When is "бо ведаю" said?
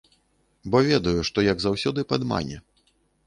0.75-1.19